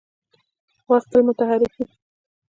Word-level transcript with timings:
باز 0.87 1.03
تل 1.11 1.21
متحرک 1.27 1.71
وي 1.77 1.85